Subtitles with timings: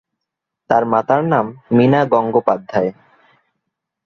[0.69, 1.45] তাঁর মাতার নাম
[1.73, 2.91] মীনা গঙ্গোপাধ্যায়।